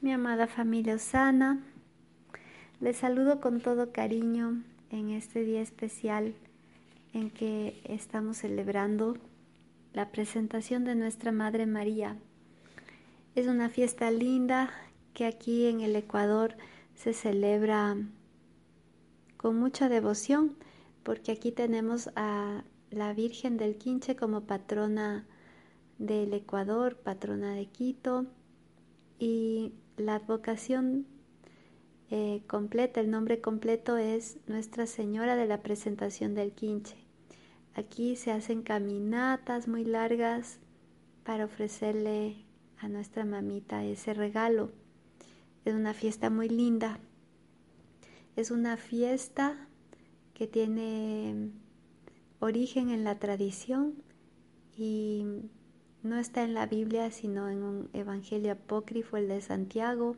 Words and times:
mi 0.00 0.12
amada 0.12 0.46
familia 0.46 0.96
Osana. 0.96 1.62
Les 2.80 2.98
saludo 2.98 3.40
con 3.40 3.60
todo 3.60 3.92
cariño 3.92 4.62
en 4.90 5.10
este 5.10 5.42
día 5.42 5.62
especial 5.62 6.34
en 7.14 7.30
que 7.30 7.80
estamos 7.84 8.38
celebrando 8.38 9.16
la 9.94 10.10
presentación 10.10 10.84
de 10.84 10.94
nuestra 10.94 11.32
Madre 11.32 11.66
María. 11.66 12.18
Es 13.34 13.46
una 13.46 13.70
fiesta 13.70 14.10
linda 14.10 14.70
que 15.14 15.24
aquí 15.24 15.66
en 15.66 15.80
el 15.80 15.96
Ecuador 15.96 16.56
se 16.94 17.14
celebra 17.14 17.96
con 19.38 19.58
mucha 19.58 19.88
devoción 19.88 20.56
porque 21.04 21.32
aquí 21.32 21.52
tenemos 21.52 22.10
a 22.16 22.64
la 22.90 23.14
Virgen 23.14 23.56
del 23.56 23.76
Quinche 23.76 24.14
como 24.14 24.42
patrona 24.42 25.26
del 25.98 26.34
Ecuador, 26.34 26.96
patrona 26.96 27.54
de 27.54 27.66
Quito 27.66 28.26
y 29.18 29.72
la 29.96 30.16
advocación 30.16 31.06
eh, 32.10 32.42
completa, 32.46 33.00
el 33.00 33.10
nombre 33.10 33.40
completo 33.40 33.96
es 33.96 34.38
Nuestra 34.46 34.86
Señora 34.86 35.36
de 35.36 35.46
la 35.46 35.62
Presentación 35.62 36.34
del 36.34 36.52
Quinche. 36.52 36.96
Aquí 37.74 38.16
se 38.16 38.30
hacen 38.30 38.62
caminatas 38.62 39.68
muy 39.68 39.84
largas 39.84 40.58
para 41.24 41.44
ofrecerle 41.44 42.44
a 42.78 42.88
nuestra 42.88 43.24
mamita 43.24 43.84
ese 43.84 44.14
regalo. 44.14 44.70
Es 45.64 45.74
una 45.74 45.94
fiesta 45.94 46.30
muy 46.30 46.48
linda. 46.48 47.00
Es 48.36 48.50
una 48.50 48.76
fiesta 48.76 49.68
que 50.32 50.46
tiene 50.46 51.50
origen 52.38 52.90
en 52.90 53.02
la 53.02 53.18
tradición 53.18 53.94
y 54.76 55.24
no 56.02 56.18
está 56.18 56.44
en 56.44 56.54
la 56.54 56.66
Biblia, 56.66 57.10
sino 57.10 57.48
en 57.48 57.62
un 57.62 57.90
evangelio 57.92 58.52
apócrifo, 58.52 59.16
el 59.16 59.28
de 59.28 59.40
Santiago, 59.40 60.16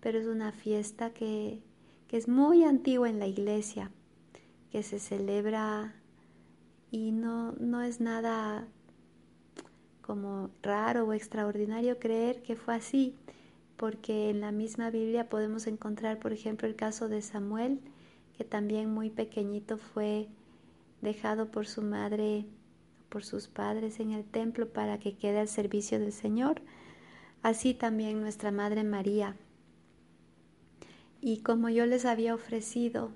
pero 0.00 0.18
es 0.18 0.26
una 0.26 0.52
fiesta 0.52 1.10
que, 1.12 1.62
es 2.10 2.26
muy 2.26 2.64
antigua 2.64 3.08
en 3.08 3.20
la 3.20 3.28
iglesia, 3.28 3.92
que 4.72 4.82
se 4.82 4.98
celebra 4.98 5.94
y 6.90 7.12
no, 7.12 7.52
no 7.52 7.82
es 7.82 8.00
nada 8.00 8.66
como 10.00 10.50
raro 10.60 11.04
o 11.04 11.12
extraordinario 11.12 12.00
creer 12.00 12.42
que 12.42 12.56
fue 12.56 12.74
así, 12.74 13.14
porque 13.76 14.28
en 14.28 14.40
la 14.40 14.50
misma 14.50 14.90
Biblia 14.90 15.28
podemos 15.28 15.68
encontrar, 15.68 16.18
por 16.18 16.32
ejemplo, 16.32 16.66
el 16.66 16.74
caso 16.74 17.08
de 17.08 17.22
Samuel, 17.22 17.80
que 18.36 18.42
también 18.42 18.92
muy 18.92 19.10
pequeñito 19.10 19.78
fue 19.78 20.28
dejado 21.00 21.50
por 21.52 21.68
su 21.68 21.80
madre 21.80 22.44
por 23.10 23.24
sus 23.24 23.48
padres 23.48 24.00
en 24.00 24.12
el 24.12 24.24
templo 24.24 24.72
para 24.72 24.98
que 24.98 25.16
quede 25.16 25.40
al 25.40 25.48
servicio 25.48 25.98
del 25.98 26.12
Señor, 26.12 26.62
así 27.42 27.74
también 27.74 28.20
nuestra 28.20 28.50
Madre 28.50 28.84
María. 28.84 29.36
Y 31.20 31.42
como 31.42 31.68
yo 31.68 31.84
les 31.84 32.06
había 32.06 32.34
ofrecido 32.34 33.10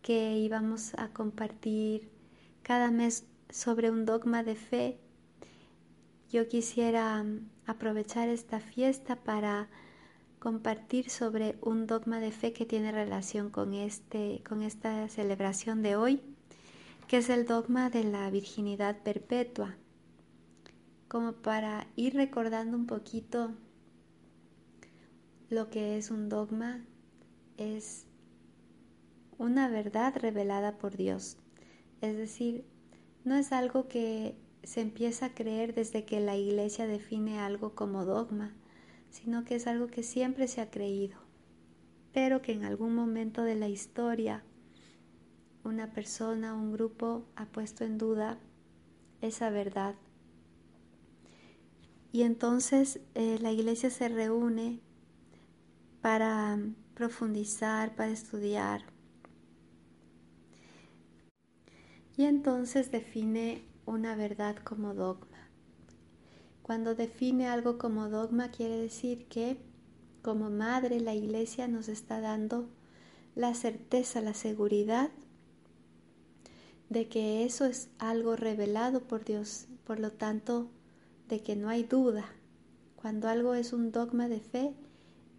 que 0.00 0.36
íbamos 0.38 0.94
a 0.94 1.08
compartir 1.10 2.10
cada 2.64 2.90
mes 2.90 3.24
sobre 3.50 3.90
un 3.90 4.04
dogma 4.04 4.42
de 4.42 4.56
fe, 4.56 4.98
yo 6.30 6.48
quisiera 6.48 7.24
aprovechar 7.66 8.28
esta 8.28 8.58
fiesta 8.58 9.16
para 9.16 9.68
compartir 10.38 11.10
sobre 11.10 11.56
un 11.60 11.86
dogma 11.86 12.18
de 12.18 12.32
fe 12.32 12.52
que 12.52 12.66
tiene 12.66 12.90
relación 12.90 13.50
con, 13.50 13.74
este, 13.74 14.42
con 14.48 14.62
esta 14.62 15.08
celebración 15.08 15.82
de 15.82 15.94
hoy 15.94 16.20
que 17.12 17.18
es 17.18 17.28
el 17.28 17.44
dogma 17.44 17.90
de 17.90 18.04
la 18.04 18.30
virginidad 18.30 19.02
perpetua, 19.02 19.76
como 21.08 21.34
para 21.34 21.86
ir 21.94 22.14
recordando 22.14 22.74
un 22.74 22.86
poquito 22.86 23.52
lo 25.50 25.68
que 25.68 25.98
es 25.98 26.10
un 26.10 26.30
dogma, 26.30 26.86
es 27.58 28.06
una 29.36 29.68
verdad 29.68 30.16
revelada 30.16 30.78
por 30.78 30.96
Dios. 30.96 31.36
Es 32.00 32.16
decir, 32.16 32.64
no 33.24 33.36
es 33.36 33.52
algo 33.52 33.88
que 33.88 34.34
se 34.62 34.80
empieza 34.80 35.26
a 35.26 35.34
creer 35.34 35.74
desde 35.74 36.06
que 36.06 36.18
la 36.18 36.38
iglesia 36.38 36.86
define 36.86 37.40
algo 37.40 37.74
como 37.74 38.06
dogma, 38.06 38.54
sino 39.10 39.44
que 39.44 39.56
es 39.56 39.66
algo 39.66 39.88
que 39.88 40.02
siempre 40.02 40.48
se 40.48 40.62
ha 40.62 40.70
creído, 40.70 41.18
pero 42.14 42.40
que 42.40 42.52
en 42.52 42.64
algún 42.64 42.94
momento 42.94 43.42
de 43.42 43.56
la 43.56 43.68
historia 43.68 44.42
una 45.64 45.92
persona, 45.92 46.54
un 46.54 46.72
grupo 46.72 47.24
ha 47.36 47.46
puesto 47.46 47.84
en 47.84 47.98
duda 47.98 48.38
esa 49.20 49.50
verdad. 49.50 49.94
Y 52.12 52.22
entonces 52.22 53.00
eh, 53.14 53.38
la 53.40 53.52
iglesia 53.52 53.90
se 53.90 54.08
reúne 54.08 54.80
para 56.00 56.58
profundizar, 56.94 57.94
para 57.94 58.10
estudiar. 58.10 58.82
Y 62.16 62.24
entonces 62.24 62.90
define 62.90 63.64
una 63.86 64.14
verdad 64.14 64.56
como 64.56 64.94
dogma. 64.94 65.48
Cuando 66.62 66.94
define 66.94 67.48
algo 67.48 67.78
como 67.78 68.08
dogma 68.08 68.50
quiere 68.50 68.76
decir 68.76 69.26
que 69.28 69.56
como 70.22 70.50
madre 70.50 71.00
la 71.00 71.14
iglesia 71.14 71.66
nos 71.66 71.88
está 71.88 72.20
dando 72.20 72.68
la 73.34 73.54
certeza, 73.54 74.20
la 74.20 74.34
seguridad 74.34 75.10
de 76.92 77.08
que 77.08 77.44
eso 77.44 77.64
es 77.64 77.88
algo 77.98 78.36
revelado 78.36 79.00
por 79.00 79.24
Dios, 79.24 79.66
por 79.84 79.98
lo 79.98 80.12
tanto, 80.12 80.70
de 81.28 81.40
que 81.40 81.56
no 81.56 81.70
hay 81.70 81.84
duda. 81.84 82.26
Cuando 82.96 83.28
algo 83.28 83.54
es 83.54 83.72
un 83.72 83.92
dogma 83.92 84.28
de 84.28 84.40
fe, 84.40 84.74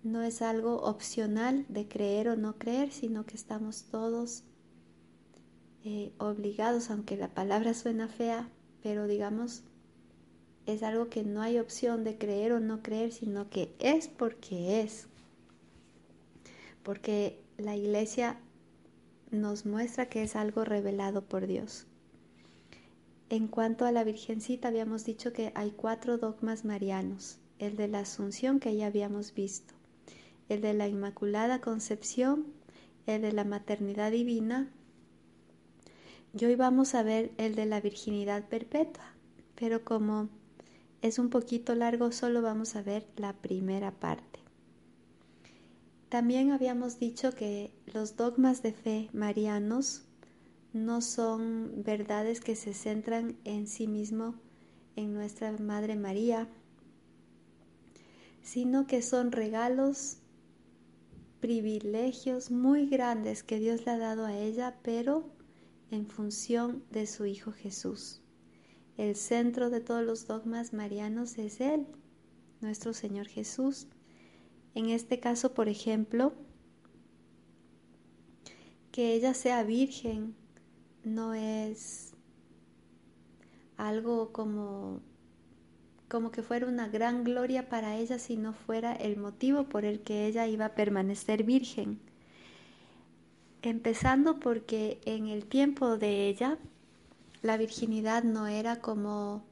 no 0.01 0.23
es 0.23 0.41
algo 0.41 0.81
opcional 0.81 1.65
de 1.69 1.87
creer 1.87 2.29
o 2.29 2.35
no 2.35 2.57
creer, 2.57 2.91
sino 2.91 3.25
que 3.25 3.35
estamos 3.35 3.83
todos 3.83 4.43
eh, 5.83 6.11
obligados, 6.17 6.89
aunque 6.89 7.17
la 7.17 7.29
palabra 7.29 7.73
suena 7.75 8.07
fea, 8.07 8.49
pero 8.81 9.07
digamos, 9.07 9.63
es 10.65 10.81
algo 10.81 11.09
que 11.09 11.23
no 11.23 11.41
hay 11.41 11.59
opción 11.59 12.03
de 12.03 12.17
creer 12.17 12.53
o 12.53 12.59
no 12.59 12.81
creer, 12.81 13.11
sino 13.11 13.49
que 13.49 13.75
es 13.79 14.07
porque 14.07 14.81
es. 14.81 15.07
Porque 16.81 17.39
la 17.57 17.75
iglesia 17.75 18.39
nos 19.33 19.65
muestra 19.65 20.07
que 20.07 20.23
es 20.23 20.35
algo 20.35 20.63
revelado 20.63 21.23
por 21.23 21.47
Dios. 21.47 21.87
En 23.29 23.47
cuanto 23.47 23.85
a 23.85 23.91
la 23.91 24.03
Virgencita, 24.03 24.67
habíamos 24.67 25.05
dicho 25.05 25.33
que 25.33 25.51
hay 25.55 25.71
cuatro 25.71 26.17
dogmas 26.17 26.65
marianos. 26.65 27.39
El 27.57 27.75
de 27.77 27.87
la 27.87 28.01
Asunción, 28.01 28.59
que 28.59 28.75
ya 28.75 28.87
habíamos 28.87 29.33
visto. 29.33 29.73
El 30.49 30.61
de 30.61 30.73
la 30.73 30.87
Inmaculada 30.87 31.59
Concepción. 31.59 32.45
El 33.07 33.23
de 33.23 33.31
la 33.31 33.43
Maternidad 33.43 34.11
Divina. 34.11 34.71
Y 36.37 36.45
hoy 36.45 36.55
vamos 36.55 36.93
a 36.93 37.03
ver 37.03 37.31
el 37.37 37.55
de 37.55 37.65
la 37.65 37.81
Virginidad 37.81 38.47
Perpetua. 38.47 39.05
Pero 39.55 39.83
como 39.83 40.29
es 41.01 41.17
un 41.17 41.29
poquito 41.29 41.73
largo, 41.73 42.11
solo 42.11 42.41
vamos 42.41 42.75
a 42.75 42.83
ver 42.83 43.07
la 43.15 43.33
primera 43.33 43.91
parte. 43.91 44.42
También 46.13 46.51
habíamos 46.51 46.99
dicho 46.99 47.31
que 47.31 47.73
los 47.91 48.17
dogmas 48.17 48.61
de 48.61 48.71
fe 48.71 49.09
marianos 49.13 50.03
no 50.71 51.01
son 51.01 51.81
verdades 51.83 52.39
que 52.39 52.55
se 52.55 52.75
centran 52.75 53.35
en 53.45 53.65
sí 53.65 53.87
mismo 53.87 54.35
en 54.95 55.15
nuestra 55.15 55.51
Madre 55.53 55.95
María, 55.95 56.47
sino 58.43 58.85
que 58.85 59.01
son 59.01 59.31
regalos, 59.31 60.19
privilegios 61.39 62.51
muy 62.51 62.87
grandes 62.87 63.41
que 63.41 63.57
Dios 63.57 63.83
le 63.87 63.93
ha 63.93 63.97
dado 63.97 64.27
a 64.27 64.37
ella, 64.37 64.77
pero 64.83 65.31
en 65.89 66.05
función 66.05 66.83
de 66.91 67.07
su 67.07 67.25
Hijo 67.25 67.51
Jesús. 67.51 68.21
El 68.97 69.15
centro 69.15 69.71
de 69.71 69.81
todos 69.81 70.05
los 70.05 70.27
dogmas 70.27 70.73
marianos 70.73 71.39
es 71.39 71.59
Él, 71.59 71.87
nuestro 72.61 72.93
Señor 72.93 73.25
Jesús. 73.25 73.87
En 74.75 74.89
este 74.89 75.19
caso, 75.19 75.53
por 75.53 75.69
ejemplo, 75.69 76.33
que 78.91 79.13
ella 79.13 79.33
sea 79.33 79.63
virgen 79.63 80.35
no 81.03 81.33
es 81.33 82.13
algo 83.77 84.31
como 84.31 85.01
como 86.13 86.31
que 86.31 86.43
fuera 86.43 86.67
una 86.67 86.87
gran 86.89 87.23
gloria 87.23 87.69
para 87.69 87.95
ella 87.97 88.19
si 88.19 88.37
no 88.37 88.53
fuera 88.53 88.93
el 88.93 89.17
motivo 89.17 89.63
por 89.63 89.83
el 89.83 90.01
que 90.01 90.27
ella 90.27 90.45
iba 90.45 90.65
a 90.65 90.75
permanecer 90.75 91.43
virgen. 91.43 91.99
Empezando 93.63 94.39
porque 94.39 95.01
en 95.05 95.25
el 95.25 95.45
tiempo 95.47 95.97
de 95.97 96.27
ella 96.29 96.59
la 97.41 97.57
virginidad 97.57 98.23
no 98.23 98.45
era 98.45 98.79
como, 98.79 99.43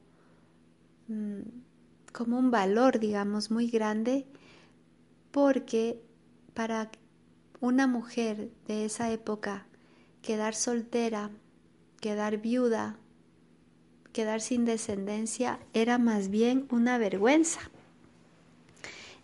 mm, 1.08 1.40
como 2.12 2.38
un 2.38 2.52
valor, 2.52 3.00
digamos, 3.00 3.50
muy 3.50 3.68
grande 3.68 4.24
porque 5.32 6.00
para 6.54 6.90
una 7.60 7.86
mujer 7.86 8.50
de 8.68 8.84
esa 8.84 9.10
época 9.10 9.66
quedar 10.20 10.54
soltera, 10.54 11.30
quedar 12.00 12.36
viuda, 12.38 12.96
quedar 14.12 14.40
sin 14.40 14.64
descendencia 14.64 15.58
era 15.72 15.98
más 15.98 16.28
bien 16.28 16.66
una 16.70 16.98
vergüenza. 16.98 17.60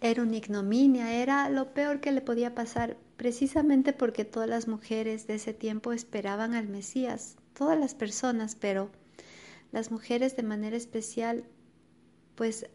era 0.01 0.23
una 0.23 0.37
ignominia, 0.37 1.13
era 1.13 1.51
lo 1.51 1.75
peor 1.75 2.01
que 2.01 2.13
le 2.13 2.21
podía 2.21 2.55
pasar, 2.55 2.97
precisamente 3.17 3.93
porque 3.93 4.25
todas 4.25 4.49
las 4.49 4.69
mujeres 4.69 5.27
de 5.27 5.35
ese 5.35 5.53
tiempo 5.53 5.93
esperaban 5.93 6.55
al 6.55 6.69
Mesías, 6.69 7.37
todas 7.53 7.77
las 7.79 7.95
personas, 7.95 8.55
pero 8.55 8.91
las 9.73 9.91
mujeres 9.91 10.37
de 10.37 10.45
manera 10.45 10.77
especial, 10.77 11.45
pues 12.37 12.71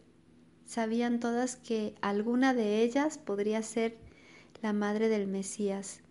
sabían 0.66 1.20
todas 1.20 1.56
que 1.56 1.96
alguna 2.02 2.54
de 2.54 2.84
ellas 2.84 3.18
podría 3.18 3.62
ser 3.62 3.98
la 4.62 4.74
madre 4.74 5.10
del 5.10 5.28
Mesías. 5.28 6.02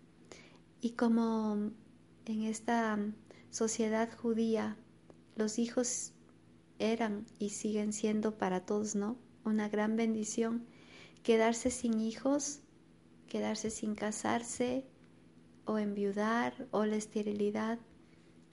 Y 0.81 0.91
como 0.91 1.71
en 2.25 2.43
esta 2.43 2.99
sociedad 3.49 4.09
judía 4.15 4.77
los 5.35 5.59
hijos 5.59 6.13
eran 6.79 7.25
y 7.39 7.49
siguen 7.49 7.93
siendo 7.93 8.37
para 8.37 8.65
todos, 8.65 8.95
¿no? 8.95 9.17
Una 9.43 9.69
gran 9.69 9.95
bendición. 9.95 10.65
Quedarse 11.23 11.71
sin 11.71 11.99
hijos, 11.99 12.59
quedarse 13.27 13.69
sin 13.69 13.95
casarse 13.95 14.85
o 15.65 15.77
enviudar 15.77 16.67
o 16.71 16.85
la 16.85 16.97
esterilidad 16.97 17.79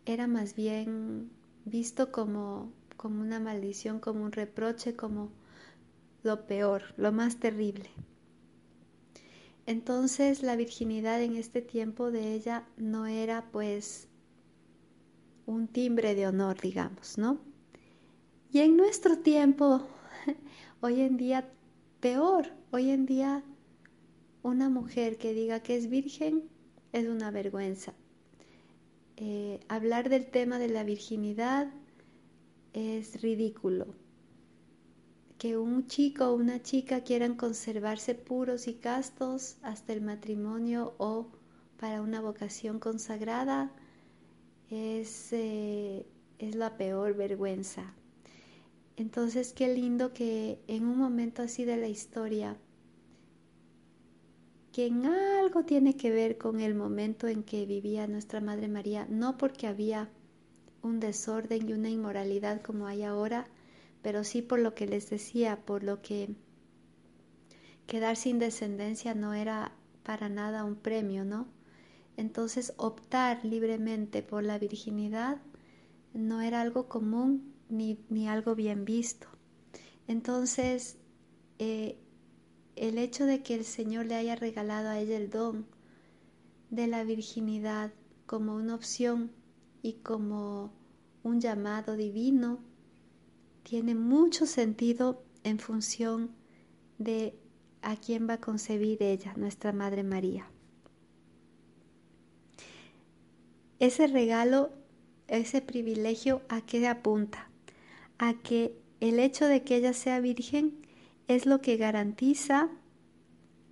era 0.06 0.26
más 0.26 0.54
bien 0.54 1.30
visto 1.64 2.12
como, 2.12 2.72
como 2.96 3.20
una 3.20 3.40
maldición, 3.40 4.00
como 4.00 4.24
un 4.24 4.32
reproche, 4.32 4.94
como 4.94 5.30
lo 6.22 6.46
peor, 6.46 6.82
lo 6.96 7.12
más 7.12 7.38
terrible. 7.38 7.90
Entonces 9.66 10.42
la 10.42 10.56
virginidad 10.56 11.22
en 11.22 11.36
este 11.36 11.62
tiempo 11.62 12.10
de 12.10 12.34
ella 12.34 12.66
no 12.76 13.06
era 13.06 13.50
pues 13.52 14.08
un 15.46 15.68
timbre 15.68 16.14
de 16.14 16.26
honor, 16.26 16.60
digamos, 16.60 17.18
¿no? 17.18 17.40
Y 18.52 18.60
en 18.60 18.76
nuestro 18.76 19.18
tiempo, 19.18 19.86
hoy 20.80 21.00
en 21.02 21.16
día, 21.16 21.48
peor, 22.00 22.46
hoy 22.72 22.90
en 22.90 23.06
día 23.06 23.44
una 24.42 24.68
mujer 24.68 25.18
que 25.18 25.34
diga 25.34 25.60
que 25.60 25.76
es 25.76 25.88
virgen 25.88 26.48
es 26.92 27.06
una 27.06 27.30
vergüenza. 27.30 27.94
Eh, 29.16 29.60
hablar 29.68 30.08
del 30.08 30.26
tema 30.26 30.58
de 30.58 30.68
la 30.68 30.82
virginidad 30.82 31.70
es 32.72 33.20
ridículo. 33.20 33.94
Que 35.40 35.56
un 35.56 35.86
chico 35.86 36.26
o 36.26 36.34
una 36.34 36.60
chica 36.62 37.00
quieran 37.00 37.34
conservarse 37.34 38.14
puros 38.14 38.68
y 38.68 38.74
castos 38.74 39.56
hasta 39.62 39.94
el 39.94 40.02
matrimonio 40.02 40.92
o 40.98 41.28
para 41.78 42.02
una 42.02 42.20
vocación 42.20 42.78
consagrada 42.78 43.72
es, 44.68 45.32
eh, 45.32 46.04
es 46.38 46.54
la 46.56 46.76
peor 46.76 47.16
vergüenza. 47.16 47.94
Entonces, 48.98 49.54
qué 49.54 49.74
lindo 49.74 50.12
que 50.12 50.60
en 50.66 50.84
un 50.84 50.98
momento 50.98 51.40
así 51.40 51.64
de 51.64 51.78
la 51.78 51.88
historia, 51.88 52.58
que 54.72 54.88
en 54.88 55.06
algo 55.06 55.64
tiene 55.64 55.96
que 55.96 56.10
ver 56.10 56.36
con 56.36 56.60
el 56.60 56.74
momento 56.74 57.28
en 57.28 57.44
que 57.44 57.64
vivía 57.64 58.06
nuestra 58.08 58.42
Madre 58.42 58.68
María, 58.68 59.06
no 59.08 59.38
porque 59.38 59.68
había 59.68 60.10
un 60.82 61.00
desorden 61.00 61.66
y 61.66 61.72
una 61.72 61.88
inmoralidad 61.88 62.60
como 62.60 62.86
hay 62.86 63.04
ahora, 63.04 63.48
pero 64.02 64.24
sí 64.24 64.42
por 64.42 64.58
lo 64.58 64.74
que 64.74 64.86
les 64.86 65.10
decía, 65.10 65.64
por 65.64 65.82
lo 65.82 66.02
que 66.02 66.34
quedar 67.86 68.16
sin 68.16 68.38
descendencia 68.38 69.14
no 69.14 69.34
era 69.34 69.72
para 70.02 70.28
nada 70.28 70.64
un 70.64 70.76
premio, 70.76 71.24
¿no? 71.24 71.48
Entonces 72.16 72.74
optar 72.76 73.44
libremente 73.44 74.22
por 74.22 74.44
la 74.44 74.58
virginidad 74.58 75.40
no 76.12 76.40
era 76.40 76.60
algo 76.60 76.88
común 76.88 77.54
ni, 77.68 78.28
algo 78.28 78.54
bien 78.54 78.84
visto. 78.84 79.28
Entonces, 80.06 80.98
eh, 81.58 81.98
el 82.76 82.98
hecho 82.98 83.26
de 83.26 83.42
que 83.42 83.54
el 83.54 83.64
Señor 83.64 84.06
le 84.06 84.16
haya 84.16 84.36
regalado 84.36 84.88
a 84.88 84.98
ella 84.98 85.16
el 85.16 85.30
don 85.30 85.66
de 86.70 86.86
la 86.86 87.04
virginidad 87.04 87.92
como 88.26 88.54
una 88.54 88.74
opción 88.74 89.30
y 89.82 89.94
como 89.94 90.72
un 91.22 91.40
llamado 91.40 91.96
divino, 91.96 92.58
tiene 93.62 93.94
mucho 93.94 94.46
sentido 94.46 95.22
en 95.44 95.58
función 95.58 96.30
de 96.98 97.34
a 97.82 97.96
quién 97.96 98.28
va 98.28 98.34
a 98.34 98.40
concebir 98.40 99.02
ella, 99.02 99.32
nuestra 99.36 99.72
Madre 99.72 100.02
María. 100.02 100.50
Ese 103.78 104.06
regalo, 104.06 104.70
ese 105.28 105.62
privilegio, 105.62 106.42
¿a 106.48 106.60
qué 106.60 106.86
apunta? 106.86 107.50
a 108.20 108.34
que 108.34 108.78
el 109.00 109.18
hecho 109.18 109.46
de 109.46 109.64
que 109.64 109.76
ella 109.76 109.94
sea 109.94 110.20
virgen 110.20 110.86
es 111.26 111.46
lo 111.46 111.62
que 111.62 111.78
garantiza 111.78 112.68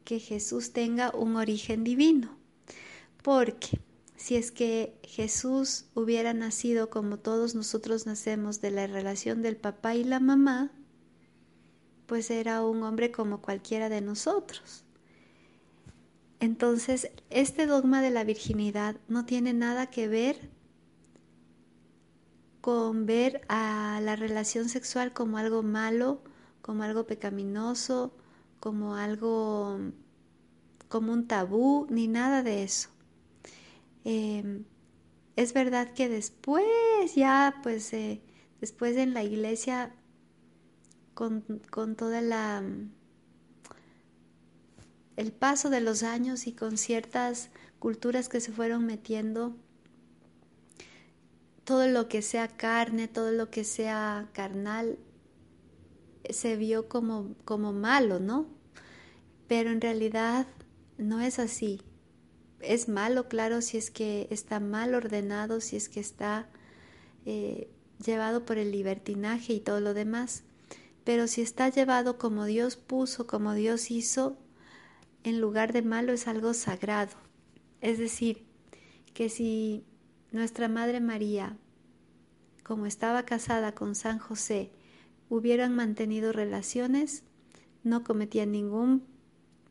que 0.04 0.20
Jesús 0.20 0.72
tenga 0.72 1.10
un 1.14 1.36
origen 1.36 1.84
divino. 1.84 2.38
Porque 3.22 3.78
si 4.18 4.34
es 4.34 4.50
que 4.50 4.98
Jesús 5.04 5.86
hubiera 5.94 6.34
nacido 6.34 6.90
como 6.90 7.20
todos 7.20 7.54
nosotros 7.54 8.04
nacemos 8.04 8.60
de 8.60 8.72
la 8.72 8.88
relación 8.88 9.42
del 9.42 9.56
papá 9.56 9.94
y 9.94 10.02
la 10.02 10.18
mamá, 10.18 10.72
pues 12.06 12.28
era 12.32 12.64
un 12.64 12.82
hombre 12.82 13.12
como 13.12 13.40
cualquiera 13.40 13.88
de 13.88 14.00
nosotros. 14.00 14.84
Entonces, 16.40 17.12
este 17.30 17.66
dogma 17.66 18.02
de 18.02 18.10
la 18.10 18.24
virginidad 18.24 18.96
no 19.06 19.24
tiene 19.24 19.52
nada 19.52 19.86
que 19.86 20.08
ver 20.08 20.50
con 22.60 23.06
ver 23.06 23.42
a 23.48 24.00
la 24.02 24.16
relación 24.16 24.68
sexual 24.68 25.12
como 25.12 25.38
algo 25.38 25.62
malo, 25.62 26.22
como 26.60 26.82
algo 26.82 27.06
pecaminoso, 27.06 28.12
como 28.58 28.96
algo, 28.96 29.78
como 30.88 31.12
un 31.12 31.28
tabú, 31.28 31.86
ni 31.88 32.08
nada 32.08 32.42
de 32.42 32.64
eso. 32.64 32.88
Em, 34.04 34.64
es 35.36 35.52
verdad 35.52 35.92
que 35.94 36.08
después, 36.08 36.64
ya, 37.14 37.60
pues, 37.62 37.92
eh, 37.92 38.22
después 38.60 38.96
en 38.96 39.14
la 39.14 39.22
iglesia, 39.24 39.94
con, 41.14 41.42
con 41.70 41.96
toda 41.96 42.20
la 42.20 42.62
el 45.18 45.32
paso 45.32 45.68
de 45.68 45.80
los 45.80 46.04
años 46.04 46.46
y 46.46 46.52
con 46.52 46.78
ciertas 46.78 47.50
culturas 47.80 48.28
que 48.28 48.40
se 48.40 48.52
fueron 48.52 48.86
metiendo, 48.86 49.56
todo 51.64 51.88
lo 51.88 52.08
que 52.08 52.22
sea 52.22 52.46
carne, 52.46 53.08
todo 53.08 53.32
lo 53.32 53.50
que 53.50 53.64
sea 53.64 54.30
carnal, 54.32 54.96
se 56.30 56.54
vio 56.54 56.88
como, 56.88 57.34
como 57.44 57.72
malo, 57.72 58.20
¿no? 58.20 58.46
Pero 59.48 59.70
en 59.70 59.80
realidad 59.80 60.46
no 60.98 61.20
es 61.20 61.40
así. 61.40 61.82
Es 62.60 62.88
malo, 62.88 63.28
claro, 63.28 63.60
si 63.62 63.76
es 63.78 63.90
que 63.90 64.26
está 64.30 64.60
mal 64.60 64.94
ordenado, 64.94 65.60
si 65.60 65.76
es 65.76 65.88
que 65.88 66.00
está 66.00 66.48
eh, 67.24 67.70
llevado 68.04 68.44
por 68.44 68.58
el 68.58 68.72
libertinaje 68.72 69.52
y 69.52 69.60
todo 69.60 69.80
lo 69.80 69.94
demás. 69.94 70.44
Pero 71.04 71.26
si 71.26 71.40
está 71.40 71.68
llevado 71.68 72.18
como 72.18 72.44
Dios 72.44 72.76
puso, 72.76 73.26
como 73.26 73.54
Dios 73.54 73.90
hizo, 73.90 74.36
en 75.24 75.40
lugar 75.40 75.72
de 75.72 75.82
malo 75.82 76.12
es 76.12 76.26
algo 76.26 76.54
sagrado. 76.54 77.16
Es 77.80 77.98
decir, 77.98 78.44
que 79.14 79.28
si 79.28 79.84
nuestra 80.32 80.68
Madre 80.68 81.00
María, 81.00 81.56
como 82.64 82.86
estaba 82.86 83.24
casada 83.24 83.74
con 83.74 83.94
San 83.94 84.18
José, 84.18 84.70
hubieran 85.28 85.74
mantenido 85.74 86.32
relaciones, 86.32 87.22
no 87.82 88.04
cometían 88.04 88.52
ningún, 88.52 89.04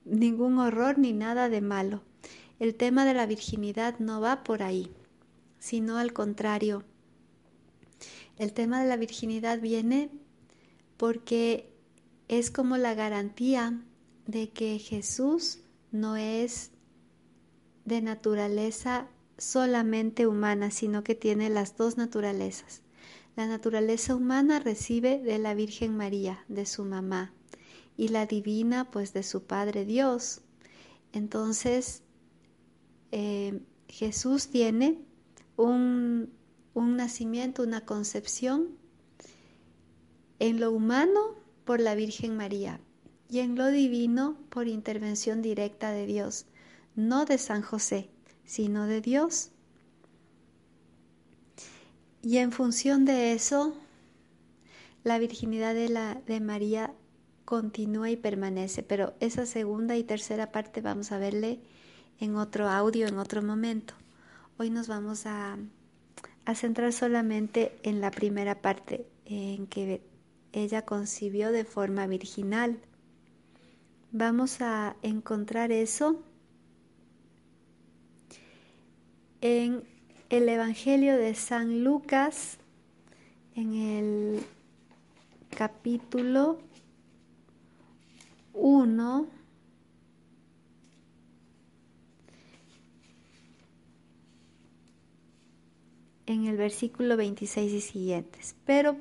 ningún 0.05 0.57
horror 0.59 0.97
ni 0.97 1.13
nada 1.13 1.49
de 1.49 1.61
malo. 1.61 2.01
El 2.59 2.75
tema 2.75 3.05
de 3.05 3.13
la 3.13 3.25
virginidad 3.25 3.99
no 3.99 4.19
va 4.19 4.43
por 4.43 4.63
ahí, 4.63 4.91
sino 5.59 5.97
al 5.97 6.13
contrario. 6.13 6.83
El 8.37 8.53
tema 8.53 8.81
de 8.81 8.87
la 8.87 8.97
virginidad 8.97 9.59
viene 9.59 10.09
porque 10.97 11.69
es 12.27 12.51
como 12.51 12.77
la 12.77 12.93
garantía 12.93 13.79
de 14.25 14.49
que 14.49 14.79
Jesús 14.79 15.59
no 15.91 16.17
es 16.17 16.71
de 17.85 18.01
naturaleza 18.01 19.07
solamente 19.37 20.27
humana, 20.27 20.71
sino 20.71 21.03
que 21.03 21.15
tiene 21.15 21.49
las 21.49 21.77
dos 21.77 21.97
naturalezas. 21.97 22.81
La 23.35 23.47
naturaleza 23.47 24.15
humana 24.15 24.59
recibe 24.59 25.19
de 25.19 25.37
la 25.37 25.53
Virgen 25.53 25.95
María, 25.95 26.43
de 26.47 26.65
su 26.65 26.83
mamá, 26.83 27.33
y 27.95 28.07
la 28.09 28.25
divina 28.25 28.89
pues 28.89 29.13
de 29.13 29.23
su 29.23 29.43
Padre 29.43 29.85
Dios. 29.85 30.41
Entonces, 31.13 32.01
eh, 33.11 33.61
Jesús 33.87 34.47
tiene 34.49 34.99
un, 35.55 36.31
un 36.73 36.95
nacimiento, 36.95 37.63
una 37.63 37.81
concepción 37.81 38.77
en 40.39 40.59
lo 40.59 40.71
humano 40.71 41.35
por 41.65 41.79
la 41.79 41.95
Virgen 41.95 42.37
María 42.37 42.79
y 43.29 43.39
en 43.39 43.55
lo 43.55 43.67
divino 43.67 44.37
por 44.49 44.67
intervención 44.67 45.41
directa 45.41 45.91
de 45.91 46.05
Dios, 46.05 46.45
no 46.95 47.25
de 47.25 47.37
San 47.37 47.61
José, 47.61 48.09
sino 48.45 48.85
de 48.85 49.01
Dios. 49.01 49.51
Y 52.21 52.37
en 52.37 52.51
función 52.51 53.05
de 53.05 53.33
eso, 53.33 53.75
la 55.03 55.19
virginidad 55.19 55.73
de, 55.73 55.89
la, 55.89 56.21
de 56.25 56.39
María 56.39 56.93
continúa 57.45 58.09
y 58.09 58.17
permanece, 58.17 58.83
pero 58.83 59.13
esa 59.19 59.45
segunda 59.45 59.95
y 59.95 60.03
tercera 60.03 60.51
parte 60.51 60.81
vamos 60.81 61.11
a 61.11 61.17
verle 61.17 61.61
en 62.19 62.35
otro 62.35 62.69
audio, 62.69 63.07
en 63.07 63.17
otro 63.17 63.41
momento. 63.41 63.93
Hoy 64.57 64.69
nos 64.69 64.87
vamos 64.87 65.25
a, 65.25 65.57
centrar 66.55 66.93
solamente 66.93 67.77
en 67.83 68.01
la 68.01 68.09
primera 68.09 68.61
parte, 68.61 69.05
en 69.25 69.67
que 69.67 70.01
ella 70.53 70.83
concibió 70.83 71.51
de 71.51 71.65
forma 71.65 72.07
virginal. 72.07 72.79
Vamos 74.11 74.61
a 74.61 74.95
encontrar 75.01 75.71
eso 75.71 76.23
en 79.41 79.83
el 80.29 80.49
Evangelio 80.49 81.17
de 81.17 81.35
San 81.35 81.83
Lucas, 81.83 82.57
en 83.55 83.73
el 83.73 84.43
capítulo 85.49 86.59
1, 88.53 89.27
en 96.27 96.45
el 96.45 96.57
versículo 96.57 97.17
26 97.17 97.73
y 97.73 97.81
siguientes. 97.81 98.55
Pero 98.65 98.97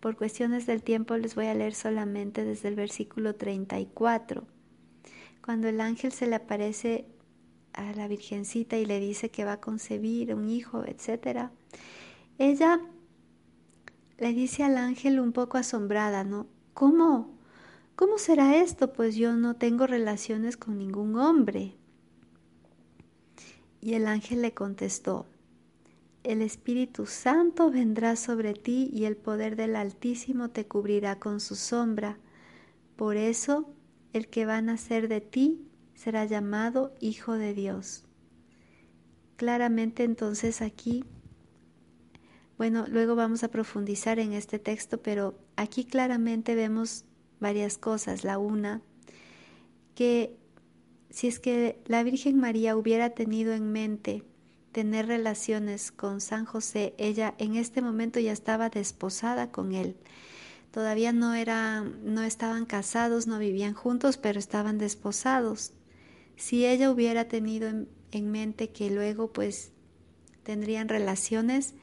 por 0.00 0.16
cuestiones 0.16 0.66
del 0.66 0.82
tiempo 0.82 1.16
les 1.16 1.34
voy 1.34 1.46
a 1.46 1.54
leer 1.54 1.74
solamente 1.74 2.44
desde 2.44 2.68
el 2.68 2.76
versículo 2.76 3.34
34. 3.34 4.46
Cuando 5.44 5.68
el 5.68 5.80
ángel 5.80 6.12
se 6.12 6.26
le 6.26 6.36
aparece 6.36 7.06
a 7.74 7.92
la 7.92 8.08
Virgencita 8.08 8.78
y 8.78 8.86
le 8.86 9.00
dice 9.00 9.30
que 9.30 9.44
va 9.44 9.52
a 9.54 9.60
concebir 9.60 10.34
un 10.34 10.48
hijo, 10.48 10.84
etc. 10.84 11.50
Ella 12.38 12.80
le 14.18 14.32
dice 14.32 14.62
al 14.62 14.78
ángel 14.78 15.20
un 15.20 15.32
poco 15.32 15.58
asombrada, 15.58 16.22
¿no? 16.22 16.46
¿Cómo? 16.72 17.34
¿Cómo 17.96 18.18
será 18.18 18.56
esto? 18.56 18.92
Pues 18.92 19.16
yo 19.16 19.34
no 19.34 19.56
tengo 19.56 19.86
relaciones 19.86 20.56
con 20.56 20.78
ningún 20.78 21.16
hombre. 21.16 21.74
Y 23.80 23.94
el 23.94 24.06
ángel 24.06 24.42
le 24.42 24.54
contestó, 24.54 25.26
el 26.24 26.40
Espíritu 26.40 27.04
Santo 27.04 27.70
vendrá 27.70 28.16
sobre 28.16 28.54
ti 28.54 28.90
y 28.92 29.04
el 29.04 29.16
poder 29.16 29.56
del 29.56 29.76
Altísimo 29.76 30.50
te 30.50 30.66
cubrirá 30.66 31.18
con 31.18 31.38
su 31.38 31.54
sombra. 31.54 32.18
Por 32.96 33.16
eso, 33.16 33.70
el 34.14 34.28
que 34.28 34.46
va 34.46 34.56
a 34.56 34.62
nacer 34.62 35.08
de 35.08 35.20
ti 35.20 35.68
será 35.94 36.24
llamado 36.24 36.94
Hijo 36.98 37.34
de 37.34 37.52
Dios. 37.52 38.04
Claramente 39.36 40.02
entonces 40.02 40.62
aquí, 40.62 41.04
bueno, 42.56 42.86
luego 42.88 43.16
vamos 43.16 43.44
a 43.44 43.48
profundizar 43.48 44.18
en 44.18 44.32
este 44.32 44.58
texto, 44.58 45.02
pero 45.02 45.38
aquí 45.56 45.84
claramente 45.84 46.54
vemos 46.54 47.04
varias 47.38 47.76
cosas. 47.76 48.24
La 48.24 48.38
una, 48.38 48.80
que 49.94 50.38
si 51.10 51.26
es 51.26 51.38
que 51.38 51.82
la 51.84 52.02
Virgen 52.02 52.38
María 52.38 52.76
hubiera 52.76 53.10
tenido 53.10 53.52
en 53.52 53.70
mente 53.72 54.24
tener 54.74 55.06
relaciones 55.06 55.92
con 55.92 56.20
San 56.20 56.46
José, 56.46 56.94
ella 56.98 57.36
en 57.38 57.54
este 57.54 57.80
momento 57.80 58.18
ya 58.18 58.32
estaba 58.32 58.70
desposada 58.70 59.52
con 59.52 59.72
él. 59.72 59.96
Todavía 60.72 61.12
no 61.12 61.32
era, 61.34 61.82
no 62.02 62.24
estaban 62.24 62.66
casados, 62.66 63.28
no 63.28 63.38
vivían 63.38 63.74
juntos, 63.74 64.16
pero 64.16 64.40
estaban 64.40 64.76
desposados. 64.78 65.72
Si 66.34 66.66
ella 66.66 66.90
hubiera 66.90 67.28
tenido 67.28 67.68
en, 67.68 67.88
en 68.10 68.32
mente 68.32 68.70
que 68.70 68.90
luego 68.90 69.32
pues 69.32 69.70
tendrían 70.42 70.88
relaciones, 70.88 71.74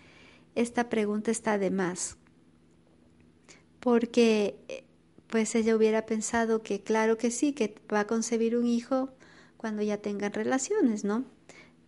esta 0.55 0.89
pregunta 0.89 1.31
está 1.31 1.57
de 1.57 1.71
más. 1.71 2.17
Porque 3.79 4.83
pues 5.27 5.55
ella 5.55 5.77
hubiera 5.77 6.05
pensado 6.05 6.61
que 6.61 6.81
claro 6.81 7.17
que 7.17 7.31
sí, 7.31 7.53
que 7.53 7.73
va 7.91 8.01
a 8.01 8.07
concebir 8.07 8.57
un 8.57 8.67
hijo 8.67 9.11
cuando 9.55 9.81
ya 9.81 9.95
tengan 9.95 10.33
relaciones, 10.33 11.05
¿no? 11.05 11.23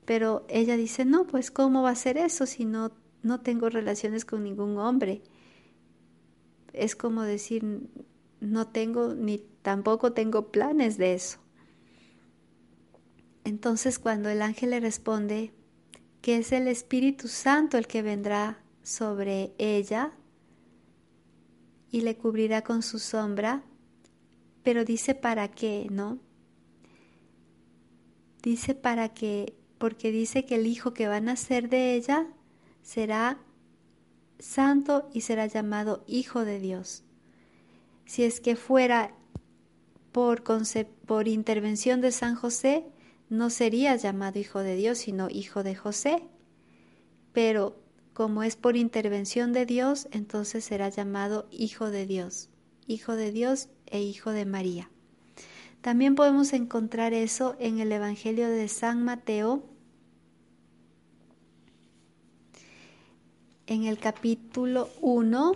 Pero 0.06 0.46
ella 0.50 0.78
dice, 0.78 1.06
no, 1.06 1.26
pues 1.26 1.52
¿cómo 1.52 1.84
va 1.84 1.92
a 1.92 1.96
ser 1.96 2.18
eso 2.18 2.46
si 2.46 2.66
no, 2.66 2.92
no 3.22 3.42
tengo 3.42 3.70
relaciones 3.70 4.26
con 4.26 4.44
ningún 4.44 4.78
hombre? 4.78 5.22
Es 6.74 6.96
como 6.96 7.22
decir, 7.22 7.64
no 8.40 8.68
tengo 8.68 9.14
ni 9.14 9.40
tampoco 9.62 10.12
tengo 10.14 10.52
planes 10.52 10.98
de 10.98 11.14
eso. 11.14 11.40
Entonces 13.46 14.00
cuando 14.00 14.30
el 14.30 14.42
ángel 14.42 14.72
le 14.72 14.80
responde 14.80 15.54
que 16.22 16.38
es 16.38 16.52
el 16.52 16.68
Espíritu 16.68 17.28
Santo 17.28 17.78
el 17.78 17.88
que 17.88 18.02
vendrá 18.02 18.64
sobre 18.82 19.54
ella 19.58 20.12
y 21.90 22.02
le 22.02 22.18
cubrirá 22.18 22.64
con 22.64 22.82
su 22.82 23.00
sombra, 23.00 23.64
pero 24.64 24.86
dice 24.86 25.16
para 25.16 25.50
qué, 25.50 25.88
¿no? 25.92 26.20
Dice 28.42 28.76
para 28.76 29.10
que 29.10 29.56
porque 29.84 30.14
dice 30.14 30.46
que 30.46 30.56
el 30.56 30.66
hijo 30.66 30.94
que 30.94 31.10
va 31.10 31.18
a 31.18 31.20
nacer 31.20 31.68
de 31.68 31.96
ella 31.96 32.26
será 32.84 33.38
santo 34.40 35.10
y 35.12 35.20
será 35.20 35.46
llamado 35.46 36.06
Hijo 36.08 36.46
de 36.46 36.62
Dios. 36.62 37.04
Si 38.06 38.24
es 38.24 38.40
que 38.40 38.56
fuera 38.56 39.14
por, 40.14 40.42
por 41.06 41.28
intervención 41.28 42.00
de 42.00 42.14
San 42.14 42.36
José, 42.36 42.86
no 43.28 43.50
sería 43.50 43.98
llamado 43.98 44.40
Hijo 44.40 44.60
de 44.60 44.78
Dios, 44.78 45.00
sino 45.00 45.30
Hijo 45.30 45.64
de 45.64 45.76
José. 45.76 46.24
Pero 47.34 47.76
como 48.14 48.44
es 48.44 48.56
por 48.56 48.78
intervención 48.78 49.52
de 49.52 49.66
Dios, 49.66 50.08
entonces 50.12 50.64
será 50.64 50.88
llamado 50.88 51.46
Hijo 51.52 51.90
de 51.90 52.06
Dios, 52.06 52.48
Hijo 52.88 53.18
de 53.18 53.34
Dios 53.34 53.68
e 53.88 54.02
Hijo 54.02 54.32
de 54.32 54.46
María. 54.46 54.90
También 55.82 56.16
podemos 56.16 56.54
encontrar 56.54 57.14
eso 57.14 57.58
en 57.60 57.80
el 57.80 57.92
Evangelio 57.92 58.48
de 58.48 58.70
San 58.70 59.04
Mateo, 59.04 59.73
en 63.68 63.86
el 63.86 63.98
capítulo 63.98 64.90
1, 65.02 65.54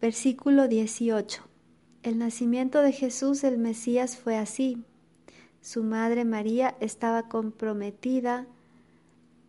versículo 0.00 0.68
18. 0.68 1.42
El 2.02 2.18
nacimiento 2.18 2.80
de 2.80 2.92
Jesús 2.92 3.44
el 3.44 3.58
Mesías 3.58 4.16
fue 4.16 4.36
así. 4.36 4.82
Su 5.60 5.82
madre 5.82 6.24
María 6.24 6.76
estaba 6.80 7.28
comprometida 7.28 8.46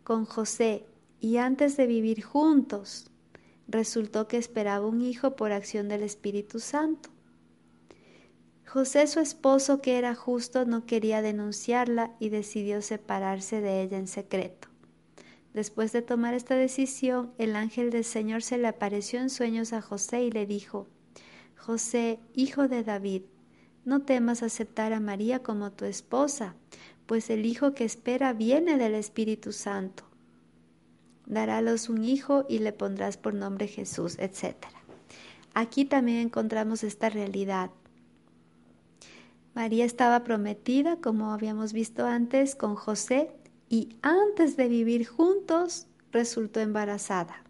con 0.04 0.24
José 0.24 0.84
y 1.20 1.38
antes 1.38 1.76
de 1.76 1.86
vivir 1.86 2.22
juntos 2.22 3.10
resultó 3.68 4.28
que 4.28 4.36
esperaba 4.36 4.86
un 4.86 5.02
hijo 5.02 5.34
por 5.34 5.52
acción 5.52 5.88
del 5.88 6.02
Espíritu 6.02 6.60
Santo. 6.60 7.10
José, 8.76 9.06
su 9.06 9.20
esposo, 9.20 9.80
que 9.80 9.96
era 9.96 10.14
justo, 10.14 10.66
no 10.66 10.84
quería 10.84 11.22
denunciarla 11.22 12.14
y 12.20 12.28
decidió 12.28 12.82
separarse 12.82 13.62
de 13.62 13.80
ella 13.80 13.96
en 13.96 14.06
secreto. 14.06 14.68
Después 15.54 15.92
de 15.92 16.02
tomar 16.02 16.34
esta 16.34 16.56
decisión, 16.56 17.32
el 17.38 17.56
ángel 17.56 17.88
del 17.88 18.04
Señor 18.04 18.42
se 18.42 18.58
le 18.58 18.68
apareció 18.68 19.18
en 19.18 19.30
sueños 19.30 19.72
a 19.72 19.80
José 19.80 20.24
y 20.24 20.30
le 20.30 20.44
dijo, 20.44 20.88
José, 21.56 22.20
hijo 22.34 22.68
de 22.68 22.84
David, 22.84 23.22
no 23.86 24.02
temas 24.02 24.42
aceptar 24.42 24.92
a 24.92 25.00
María 25.00 25.42
como 25.42 25.72
tu 25.72 25.86
esposa, 25.86 26.54
pues 27.06 27.30
el 27.30 27.46
hijo 27.46 27.72
que 27.72 27.86
espera 27.86 28.34
viene 28.34 28.76
del 28.76 28.94
Espíritu 28.94 29.52
Santo. 29.52 30.04
Darálos 31.24 31.88
un 31.88 32.04
hijo 32.04 32.44
y 32.46 32.58
le 32.58 32.74
pondrás 32.74 33.16
por 33.16 33.32
nombre 33.32 33.68
Jesús, 33.68 34.18
etc. 34.18 34.54
Aquí 35.54 35.86
también 35.86 36.18
encontramos 36.18 36.84
esta 36.84 37.08
realidad. 37.08 37.70
María 39.56 39.86
estaba 39.86 40.22
prometida, 40.22 40.96
como 40.96 41.32
habíamos 41.32 41.72
visto 41.72 42.04
antes, 42.04 42.54
con 42.54 42.74
José 42.74 43.30
y 43.70 43.96
antes 44.02 44.58
de 44.58 44.68
vivir 44.68 45.06
juntos 45.06 45.86
resultó 46.12 46.60
embarazada. 46.60 47.42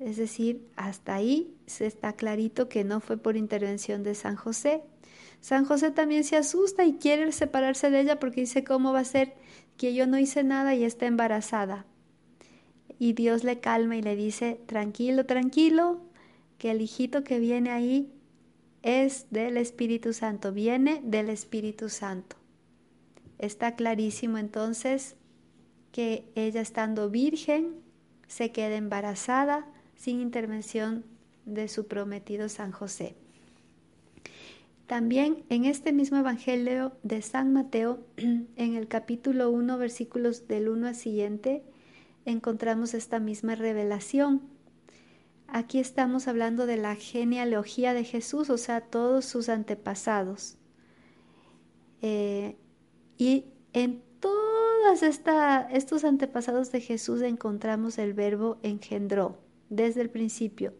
Es 0.00 0.16
decir, 0.16 0.66
hasta 0.74 1.14
ahí 1.14 1.54
se 1.66 1.86
está 1.86 2.14
clarito 2.14 2.68
que 2.68 2.82
no 2.82 2.98
fue 2.98 3.16
por 3.16 3.36
intervención 3.36 4.02
de 4.02 4.16
San 4.16 4.34
José. 4.34 4.82
San 5.40 5.64
José 5.64 5.92
también 5.92 6.24
se 6.24 6.36
asusta 6.36 6.84
y 6.84 6.94
quiere 6.94 7.30
separarse 7.30 7.90
de 7.90 8.00
ella 8.00 8.18
porque 8.18 8.40
dice, 8.40 8.64
¿cómo 8.64 8.92
va 8.92 8.98
a 8.98 9.04
ser 9.04 9.34
que 9.76 9.94
yo 9.94 10.08
no 10.08 10.18
hice 10.18 10.42
nada 10.42 10.74
y 10.74 10.82
está 10.82 11.06
embarazada? 11.06 11.86
Y 12.98 13.12
Dios 13.12 13.44
le 13.44 13.60
calma 13.60 13.96
y 13.96 14.02
le 14.02 14.16
dice, 14.16 14.60
tranquilo, 14.66 15.24
tranquilo, 15.24 16.00
que 16.58 16.72
el 16.72 16.80
hijito 16.80 17.22
que 17.22 17.38
viene 17.38 17.70
ahí 17.70 18.10
es 18.84 19.26
del 19.30 19.56
Espíritu 19.56 20.12
Santo, 20.12 20.52
viene 20.52 21.00
del 21.02 21.30
Espíritu 21.30 21.88
Santo. 21.88 22.36
Está 23.38 23.76
clarísimo 23.76 24.36
entonces 24.36 25.16
que 25.90 26.30
ella 26.34 26.60
estando 26.60 27.08
virgen 27.08 27.76
se 28.28 28.52
queda 28.52 28.76
embarazada 28.76 29.66
sin 29.96 30.20
intervención 30.20 31.04
de 31.46 31.68
su 31.68 31.86
prometido 31.86 32.50
San 32.50 32.72
José. 32.72 33.16
También 34.86 35.44
en 35.48 35.64
este 35.64 35.94
mismo 35.94 36.18
Evangelio 36.18 36.92
de 37.02 37.22
San 37.22 37.54
Mateo, 37.54 38.00
en 38.18 38.74
el 38.74 38.86
capítulo 38.86 39.50
1, 39.50 39.78
versículos 39.78 40.46
del 40.46 40.68
1 40.68 40.88
al 40.88 40.94
siguiente, 40.94 41.62
encontramos 42.26 42.92
esta 42.92 43.18
misma 43.18 43.54
revelación 43.54 44.42
aquí 45.54 45.78
estamos 45.78 46.26
hablando 46.26 46.66
de 46.66 46.76
la 46.76 46.96
genealogía 46.96 47.94
de 47.94 48.02
Jesús, 48.02 48.50
o 48.50 48.58
sea, 48.58 48.80
todos 48.80 49.24
sus 49.24 49.48
antepasados. 49.48 50.56
Eh, 52.02 52.56
y 53.16 53.44
en 53.72 54.02
todos 54.18 55.04
estos 55.04 56.04
antepasados 56.04 56.72
de 56.72 56.80
Jesús 56.80 57.22
encontramos 57.22 57.98
el 57.98 58.14
verbo 58.14 58.58
engendró 58.64 59.38
desde 59.70 60.00
el 60.00 60.10
principio. 60.10 60.74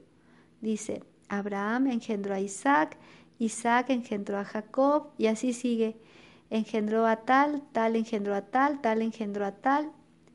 Dice, 0.60 1.04
Abraham 1.28 1.86
engendró 1.86 2.34
a 2.34 2.40
Isaac, 2.40 2.98
Isaac 3.38 3.90
engendró 3.90 4.38
a 4.38 4.44
Jacob 4.44 5.10
y 5.18 5.28
así 5.28 5.52
sigue. 5.52 5.96
Engendró 6.50 7.06
a 7.06 7.24
tal, 7.24 7.62
tal 7.70 7.94
engendró 7.94 8.34
a 8.34 8.42
tal, 8.42 8.80
tal 8.80 9.02
engendró 9.02 9.46
a 9.46 9.52
tal, 9.52 9.92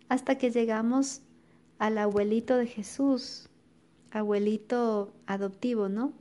hasta 0.08 0.38
que 0.38 0.50
llegamos 0.50 1.24
al 1.77 1.98
abuelito 1.98 2.55
de 2.55 2.67
Jesús, 2.67 3.49
abuelito 4.12 5.13
adoptivo, 5.25 5.89
¿no? 5.89 6.13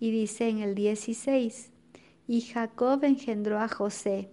Y 0.00 0.10
dice 0.10 0.48
en 0.48 0.58
el 0.58 0.74
16, 0.74 1.70
y 2.26 2.42
Jacob 2.42 3.04
engendró 3.04 3.58
a 3.58 3.68
José. 3.68 4.30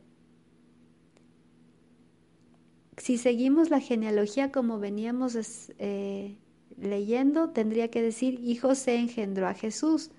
Si 2.98 3.18
seguimos 3.18 3.70
la 3.70 3.80
genealogía 3.80 4.52
como 4.52 4.80
veníamos 4.80 5.38
eh, 5.80 6.38
leyendo, 6.78 7.50
tendría 7.50 7.90
que 7.90 8.02
decir, 8.02 8.40
y 8.42 8.56
José 8.56 8.96
engendró 8.98 9.48
a 9.48 9.54
Jesús. 9.54 10.12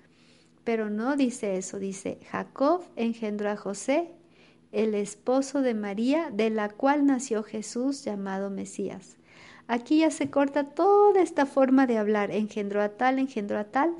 Pero 0.63 0.89
no 0.89 1.15
dice 1.15 1.57
eso, 1.57 1.79
dice, 1.79 2.19
Jacob 2.29 2.83
engendró 2.95 3.49
a 3.49 3.55
José, 3.55 4.11
el 4.71 4.95
esposo 4.95 5.61
de 5.61 5.73
María, 5.73 6.29
de 6.29 6.49
la 6.49 6.69
cual 6.69 7.05
nació 7.05 7.43
Jesús 7.43 8.03
llamado 8.03 8.49
Mesías. 8.49 9.16
Aquí 9.67 9.99
ya 9.99 10.11
se 10.11 10.29
corta 10.29 10.63
toda 10.63 11.21
esta 11.21 11.45
forma 11.45 11.87
de 11.87 11.97
hablar, 11.97 12.31
engendró 12.31 12.81
a 12.81 12.89
tal, 12.89 13.19
engendró 13.19 13.59
a 13.59 13.65
tal. 13.65 13.93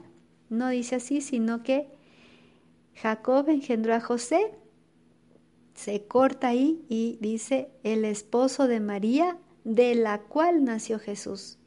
No 0.49 0.69
dice 0.69 0.95
así, 0.95 1.19
sino 1.19 1.61
que 1.61 1.89
Jacob 2.95 3.49
engendró 3.49 3.93
a 3.93 3.99
José, 3.99 4.53
se 5.75 6.05
corta 6.07 6.47
ahí 6.47 6.83
y 6.89 7.17
dice 7.21 7.69
el 7.83 8.05
esposo 8.05 8.67
de 8.67 8.79
María, 8.79 9.37
de 9.63 9.93
la 9.95 10.19
cual 10.19 10.63
nació 10.63 10.99
Jesús. 10.99 11.59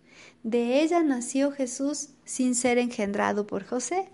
De 0.43 0.81
ella 0.83 1.03
nació 1.03 1.53
Jesús 1.53 2.11
sin 2.25 2.55
ser 2.55 2.79
engendrado 2.79 3.47
por 3.47 3.65
José. 3.65 4.09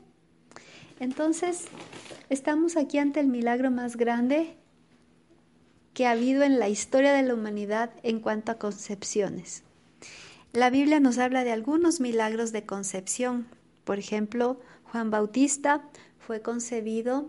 Entonces, 0.99 1.67
estamos 2.29 2.77
aquí 2.77 2.99
ante 2.99 3.21
el 3.21 3.29
milagro 3.29 3.71
más 3.71 3.97
grande 3.97 4.57
que 5.95 6.07
ha 6.07 6.11
habido 6.11 6.43
en 6.43 6.59
la 6.59 6.69
historia 6.69 7.13
de 7.13 7.23
la 7.23 7.35
humanidad 7.35 7.91
en 8.03 8.21
cuanto 8.21 8.53
a 8.53 8.59
concepciones. 8.59 9.63
La 10.57 10.71
Biblia 10.71 11.01
nos 11.01 11.19
habla 11.19 11.45
de 11.45 11.53
algunos 11.53 12.01
milagros 12.01 12.51
de 12.51 12.65
concepción. 12.65 13.47
Por 13.85 13.99
ejemplo, 13.99 14.59
Juan 14.85 15.11
Bautista 15.11 15.87
fue 16.19 16.41
concebido 16.41 17.29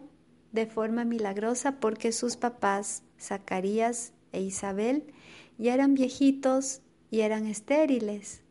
de 0.54 0.66
forma 0.66 1.04
milagrosa 1.04 1.82
porque 1.82 2.14
sus 2.14 2.38
papás, 2.38 3.04
Zacarías 3.20 4.14
e 4.32 4.40
Isabel, 4.40 5.12
ya 5.58 5.74
eran 5.74 5.94
viejitos 5.94 6.80
y 7.12 7.20
eran 7.20 7.48
estériles. 7.48 8.44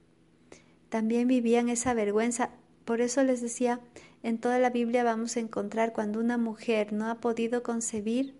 También 0.90 1.26
vivían 1.26 1.70
esa 1.70 1.94
vergüenza. 1.94 2.50
Por 2.84 3.00
eso 3.00 3.22
les 3.22 3.40
decía, 3.40 3.80
en 4.22 4.36
toda 4.36 4.58
la 4.58 4.68
Biblia 4.68 5.04
vamos 5.04 5.38
a 5.38 5.40
encontrar 5.40 5.94
cuando 5.94 6.20
una 6.20 6.36
mujer 6.36 6.92
no 6.92 7.08
ha 7.08 7.14
podido 7.14 7.62
concebir, 7.62 8.34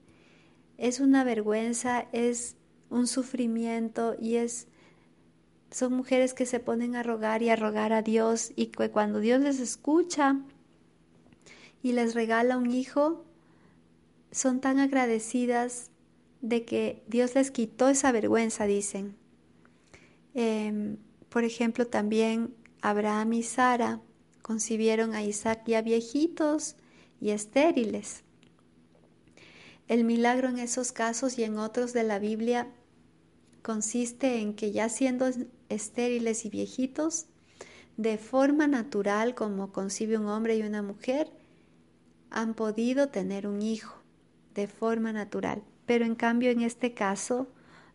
es 0.76 1.00
una 1.00 1.24
vergüenza, 1.24 2.08
es 2.12 2.56
un 2.90 3.06
sufrimiento 3.06 4.16
y 4.20 4.36
es 4.36 4.68
son 5.70 5.92
mujeres 5.94 6.34
que 6.34 6.46
se 6.46 6.60
ponen 6.60 6.96
a 6.96 7.02
rogar 7.02 7.42
y 7.42 7.50
a 7.50 7.56
rogar 7.56 7.92
a 7.92 8.02
Dios 8.02 8.52
y 8.56 8.66
que 8.66 8.90
cuando 8.90 9.20
Dios 9.20 9.40
les 9.40 9.60
escucha 9.60 10.40
y 11.82 11.92
les 11.92 12.14
regala 12.14 12.56
un 12.56 12.70
hijo, 12.70 13.24
son 14.30 14.60
tan 14.60 14.78
agradecidas 14.78 15.90
de 16.40 16.64
que 16.64 17.02
Dios 17.08 17.34
les 17.34 17.50
quitó 17.50 17.88
esa 17.88 18.12
vergüenza, 18.12 18.66
dicen. 18.66 19.16
Em, 20.34 20.98
por 21.28 21.44
ejemplo, 21.44 21.86
también 21.86 22.54
Abraham 22.82 23.32
y 23.34 23.42
Sara 23.42 24.00
concibieron 24.42 25.14
a 25.14 25.22
Isaac 25.22 25.62
ya 25.66 25.82
viejitos 25.82 26.76
y 27.20 27.30
estériles. 27.30 28.22
El 29.88 30.04
milagro 30.04 30.48
en 30.48 30.58
esos 30.58 30.92
casos 30.92 31.38
y 31.38 31.44
en 31.44 31.58
otros 31.58 31.92
de 31.92 32.04
la 32.04 32.18
Biblia 32.18 32.68
consiste 33.62 34.40
en 34.40 34.54
que 34.54 34.72
ya 34.72 34.88
siendo 34.88 35.26
estériles 35.68 36.44
y 36.44 36.50
viejitos, 36.50 37.26
de 37.96 38.18
forma 38.18 38.66
natural 38.66 39.34
como 39.34 39.72
concibe 39.72 40.18
un 40.18 40.26
hombre 40.26 40.56
y 40.56 40.62
una 40.62 40.82
mujer, 40.82 41.30
han 42.30 42.54
podido 42.54 43.08
tener 43.08 43.46
un 43.46 43.62
hijo 43.62 44.02
de 44.54 44.66
forma 44.66 45.12
natural. 45.12 45.62
Pero 45.86 46.04
en 46.04 46.14
cambio 46.14 46.50
en 46.50 46.60
este 46.60 46.92
caso 46.92 47.48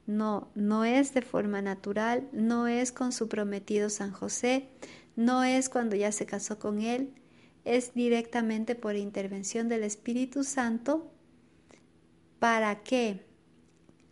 no, 0.07 0.49
no 0.55 0.85
es 0.85 1.13
de 1.13 1.21
forma 1.21 1.61
natural, 1.61 2.27
no 2.31 2.67
es 2.67 2.91
con 2.91 3.11
su 3.11 3.27
prometido 3.27 3.89
San 3.89 4.11
José, 4.11 4.69
no 5.15 5.43
es 5.43 5.69
cuando 5.69 5.95
ya 5.95 6.11
se 6.11 6.25
casó 6.25 6.57
con 6.57 6.81
él, 6.81 7.13
es 7.65 7.93
directamente 7.93 8.75
por 8.75 8.95
intervención 8.95 9.69
del 9.69 9.83
Espíritu 9.83 10.43
Santo. 10.43 11.11
¿Para 12.39 12.81
qué? 12.81 13.23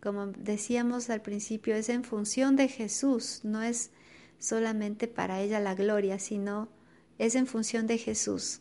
Como 0.02 0.28
decíamos 0.28 1.10
al 1.10 1.20
principio, 1.20 1.74
es 1.74 1.88
en 1.88 2.04
función 2.04 2.56
de 2.56 2.68
Jesús, 2.68 3.40
no 3.44 3.62
es 3.62 3.90
solamente 4.38 5.08
para 5.08 5.40
ella 5.40 5.60
la 5.60 5.74
gloria, 5.74 6.18
sino 6.18 6.68
es 7.18 7.34
en 7.34 7.46
función 7.46 7.86
de 7.86 7.98
Jesús. 7.98 8.60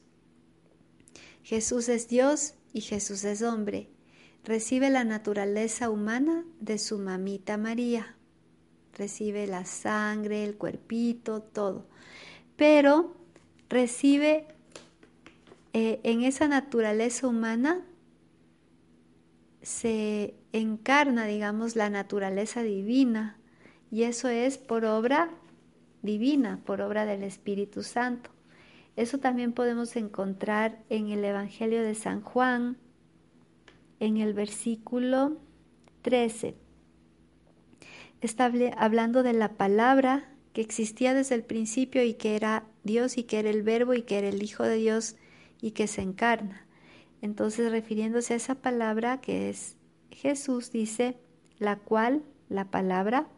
Jesús 1.44 1.88
es 1.88 2.10
Dios 2.10 2.56
y 2.74 2.82
Jesús 2.82 3.24
es 3.24 3.42
hombre. 3.42 3.90
Recibe 4.44 4.90
la 4.90 5.06
naturaleza 5.06 5.90
humana 5.90 6.46
de 6.60 6.78
su 6.78 7.00
mamita 7.00 7.58
María. 7.58 8.16
Recibe 8.98 9.48
la 9.48 9.66
sangre, 9.66 10.44
el 10.44 10.58
cuerpito, 10.58 11.42
todo. 11.42 11.88
Pero 12.58 13.16
recibe 13.70 14.48
eh, 15.72 16.02
en 16.04 16.24
esa 16.24 16.48
naturaleza 16.48 17.28
humana, 17.28 17.86
se 19.62 20.39
encarna, 20.54 21.26
digamos, 21.26 21.76
la 21.76 21.90
naturaleza 21.90 22.64
divina. 22.64 23.38
Y 23.92 24.04
eso 24.04 24.30
es 24.30 24.58
por 24.58 24.86
obra 24.86 25.30
divina, 26.02 26.60
por 26.66 26.82
obra 26.82 27.06
del 27.06 27.24
Espíritu 27.24 27.84
Santo. 27.84 28.30
Eso 28.96 29.18
también 29.18 29.54
podemos 29.54 29.96
encontrar 29.96 30.80
en 30.90 31.10
el 31.10 31.24
Evangelio 31.24 31.82
de 31.84 31.96
San 31.96 32.22
Juan, 32.22 32.78
en 34.00 34.18
el 34.18 34.34
versículo 34.34 35.38
13. 36.02 36.56
Está 38.22 38.52
hablando 38.78 39.24
de 39.24 39.34
la 39.34 39.54
palabra 39.54 40.30
que 40.54 40.62
existía 40.62 41.14
desde 41.14 41.36
el 41.36 41.44
principio 41.44 42.04
y 42.04 42.16
que 42.16 42.36
era 42.36 42.66
Dios 42.84 43.18
y 43.18 43.24
que 43.24 43.40
era 43.40 43.50
el 43.50 43.64
verbo 43.64 43.94
y 43.94 44.02
que 44.02 44.18
era 44.18 44.28
el 44.28 44.44
Hijo 44.44 44.64
de 44.64 44.76
Dios 44.76 45.16
y 45.62 45.72
que 45.72 45.88
se 45.88 46.02
encarna. 46.02 46.66
Entonces, 47.22 47.72
refiriéndose 47.72 48.34
a 48.34 48.38
esa 48.38 48.56
palabra 48.56 49.22
que 49.22 49.50
es 49.50 49.78
Jesús, 50.22 50.72
dice, 50.72 51.18
la 51.60 51.78
cual, 51.78 52.24
la 52.50 52.66
palabra, 52.66 53.30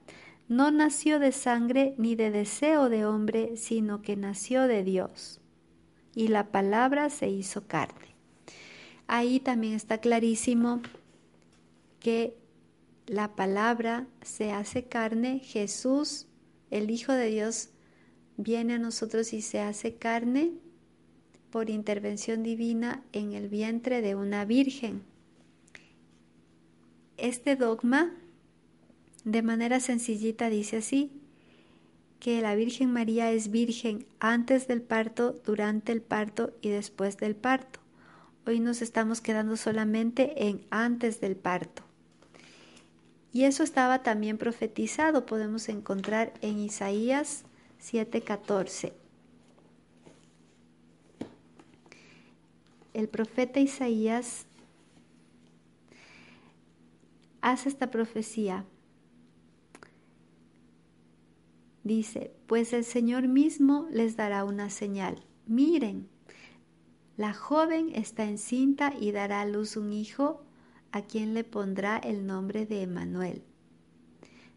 no 0.48 0.72
nació 0.72 1.20
de 1.20 1.32
sangre 1.32 1.94
ni 2.00 2.16
de 2.16 2.32
deseo 2.32 2.90
de 2.90 3.06
hombre, 3.06 3.56
sino 3.56 4.02
que 4.02 4.16
nació 4.16 4.64
de 4.64 4.84
Dios. 4.84 5.40
Y 6.16 6.30
la 6.30 6.52
palabra 6.52 7.12
se 7.12 7.30
hizo 7.30 7.68
carne. 7.68 8.16
Ahí 9.06 9.40
también 9.40 9.74
está 9.74 10.00
clarísimo 10.00 10.82
que 12.00 12.36
la 13.06 13.36
palabra 13.36 14.08
se 14.24 14.52
hace 14.52 14.86
carne, 14.86 15.40
Jesús, 15.40 16.26
el 16.72 16.90
Hijo 16.90 17.14
de 17.14 17.28
Dios, 17.28 17.70
viene 18.38 18.74
a 18.74 18.80
nosotros 18.80 19.34
y 19.34 19.44
se 19.44 19.60
hace 19.60 19.98
carne 19.98 20.54
por 21.52 21.70
intervención 21.70 22.42
divina 22.42 23.04
en 23.12 23.34
el 23.34 23.50
vientre 23.50 24.02
de 24.02 24.16
una 24.16 24.46
virgen. 24.46 25.11
Este 27.22 27.56
dogma, 27.56 28.12
de 29.26 29.44
manera 29.44 29.80
sencillita, 29.80 30.50
dice 30.50 30.78
así, 30.78 31.12
que 32.20 32.42
la 32.42 32.56
Virgen 32.56 32.92
María 32.92 33.32
es 33.32 33.52
virgen 33.52 34.08
antes 34.20 34.68
del 34.68 34.82
parto, 34.82 35.34
durante 35.46 35.92
el 35.92 36.02
parto 36.02 36.52
y 36.64 36.70
después 36.70 37.18
del 37.18 37.36
parto. 37.36 37.80
Hoy 38.48 38.60
nos 38.60 38.82
estamos 38.82 39.22
quedando 39.22 39.56
solamente 39.56 40.48
en 40.48 40.66
antes 40.72 41.22
del 41.22 41.36
parto. 41.36 41.84
Y 43.32 43.44
eso 43.44 43.62
estaba 43.62 44.02
también 44.02 44.40
profetizado, 44.40 45.28
podemos 45.28 45.70
encontrar 45.70 46.34
en 46.42 46.58
Isaías 46.58 47.44
7:14. 47.80 48.94
El 52.96 53.08
profeta 53.08 53.60
Isaías 53.60 54.48
hace 57.42 57.70
esta 57.70 57.92
profecía. 57.92 58.66
Dice, 61.84 62.34
pues 62.48 62.74
el 62.74 62.84
Señor 62.84 63.28
mismo 63.28 63.88
les 63.92 64.16
dará 64.16 64.44
una 64.46 64.70
señal. 64.70 65.24
Miren, 65.48 66.08
la 67.18 67.34
joven 67.34 67.92
está 67.94 68.26
encinta 68.26 68.94
y 69.00 69.12
dará 69.12 69.42
a 69.42 69.46
luz 69.46 69.78
un 69.78 69.92
hijo 69.92 70.44
a 70.92 71.02
quien 71.02 71.34
le 71.34 71.44
pondrá 71.44 71.98
el 71.98 72.26
nombre 72.26 72.66
de 72.66 72.84
Emanuel. 72.84 73.44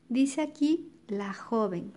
Dice 0.09 0.43
aquí 0.43 0.93
la 1.09 1.33
joven. 1.33 1.93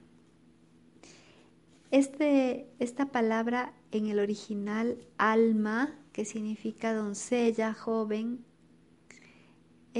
Este, 1.91 2.69
esta 2.79 3.07
palabra 3.11 3.73
en 3.91 4.07
el 4.07 4.19
original 4.19 4.97
alma, 5.17 5.95
que 6.11 6.25
significa 6.25 6.93
doncella, 6.93 7.73
joven, 7.73 8.43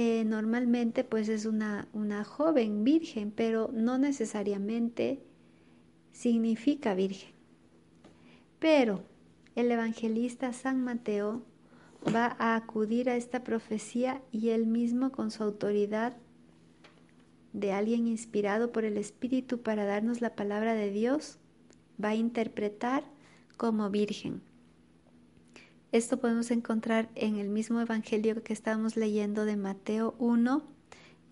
eh, 0.00 0.24
normalmente 0.24 1.02
pues 1.02 1.28
es 1.28 1.44
una, 1.44 1.88
una 1.92 2.22
joven 2.22 2.84
virgen, 2.84 3.32
pero 3.32 3.68
no 3.74 3.98
necesariamente 3.98 5.20
significa 6.12 6.94
virgen. 6.94 7.32
Pero 8.60 9.02
el 9.56 9.72
evangelista 9.72 10.52
San 10.52 10.84
Mateo 10.84 11.42
va 12.14 12.36
a 12.38 12.54
acudir 12.54 13.10
a 13.10 13.16
esta 13.16 13.42
profecía 13.42 14.22
y 14.30 14.50
él 14.50 14.68
mismo 14.68 15.10
con 15.10 15.32
su 15.32 15.42
autoridad 15.42 16.16
de 17.52 17.72
alguien 17.72 18.06
inspirado 18.06 18.70
por 18.70 18.84
el 18.84 18.98
Espíritu 18.98 19.62
para 19.62 19.84
darnos 19.84 20.20
la 20.20 20.36
palabra 20.36 20.74
de 20.74 20.92
Dios, 20.92 21.40
va 22.00 22.10
a 22.10 22.14
interpretar 22.14 23.02
como 23.56 23.90
virgen. 23.90 24.42
Esto 25.90 26.18
podemos 26.18 26.50
encontrar 26.50 27.08
en 27.14 27.36
el 27.36 27.48
mismo 27.48 27.80
Evangelio 27.80 28.42
que 28.42 28.52
estamos 28.52 28.96
leyendo 28.96 29.46
de 29.46 29.56
Mateo 29.56 30.14
1, 30.18 30.62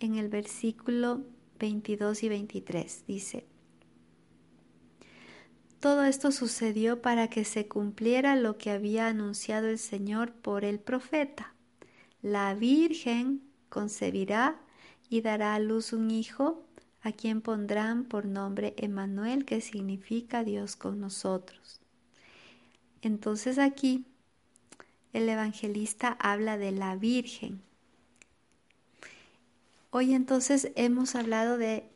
en 0.00 0.14
el 0.14 0.28
versículo 0.30 1.24
22 1.58 2.22
y 2.22 2.28
23. 2.30 3.04
Dice, 3.06 3.46
todo 5.78 6.04
esto 6.04 6.32
sucedió 6.32 7.02
para 7.02 7.28
que 7.28 7.44
se 7.44 7.68
cumpliera 7.68 8.34
lo 8.34 8.56
que 8.56 8.70
había 8.70 9.08
anunciado 9.08 9.68
el 9.68 9.78
Señor 9.78 10.32
por 10.32 10.64
el 10.64 10.80
profeta. 10.80 11.54
La 12.22 12.54
Virgen 12.54 13.42
concebirá 13.68 14.58
y 15.10 15.20
dará 15.20 15.54
a 15.54 15.58
luz 15.58 15.92
un 15.92 16.10
hijo, 16.10 16.64
a 17.02 17.12
quien 17.12 17.42
pondrán 17.42 18.04
por 18.04 18.24
nombre 18.24 18.74
Emmanuel, 18.78 19.44
que 19.44 19.60
significa 19.60 20.44
Dios 20.44 20.76
con 20.76 20.98
nosotros. 20.98 21.82
Entonces 23.02 23.58
aquí 23.58 24.06
el 25.16 25.30
evangelista 25.30 26.14
habla 26.20 26.58
de 26.58 26.72
la 26.72 26.94
Virgen. 26.94 27.62
Hoy 29.90 30.12
entonces 30.12 30.72
hemos 30.76 31.14
hablado 31.14 31.56
de 31.56 31.88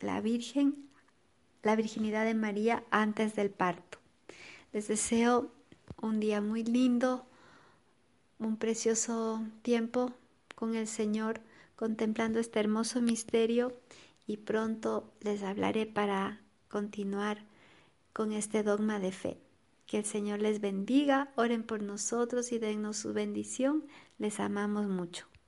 la 0.00 0.20
Virgen 0.20 0.88
la 1.62 1.76
virginidad 1.76 2.24
de 2.24 2.34
María 2.34 2.82
antes 2.90 3.36
del 3.36 3.50
parto. 3.50 3.98
Les 4.72 4.88
deseo 4.88 5.52
un 6.02 6.18
día 6.18 6.40
muy 6.40 6.64
lindo, 6.64 7.24
un 8.40 8.56
precioso 8.56 9.44
tiempo 9.62 10.12
con 10.56 10.74
el 10.74 10.88
Señor 10.88 11.40
contemplando 11.76 12.40
este 12.40 12.58
hermoso 12.58 13.00
misterio 13.00 13.76
y 14.26 14.38
pronto 14.38 15.12
les 15.20 15.44
hablaré 15.44 15.86
para 15.86 16.40
continuar 16.68 17.44
con 18.12 18.32
este 18.32 18.64
dogma 18.64 18.98
de 18.98 19.12
fe. 19.12 19.45
Que 19.86 19.98
el 19.98 20.04
Señor 20.04 20.40
les 20.40 20.60
bendiga, 20.60 21.32
oren 21.36 21.62
por 21.62 21.82
nosotros 21.82 22.52
y 22.52 22.58
dennos 22.58 22.96
su 22.96 23.12
bendición. 23.12 23.86
Les 24.18 24.40
amamos 24.40 24.88
mucho. 24.88 25.28